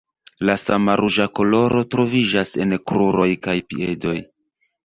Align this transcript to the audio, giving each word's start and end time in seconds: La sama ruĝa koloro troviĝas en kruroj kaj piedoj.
La 0.49 0.53
sama 0.61 0.95
ruĝa 1.01 1.27
koloro 1.41 1.83
troviĝas 1.95 2.57
en 2.65 2.75
kruroj 2.93 3.31
kaj 3.47 3.59
piedoj. 3.75 4.19